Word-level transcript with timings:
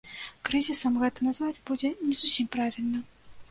Крызісам 0.47 0.95
гэта 1.01 1.27
назваць 1.27 1.63
будзе 1.69 1.93
не 2.09 2.19
зусім 2.25 2.51
правільна. 2.59 3.07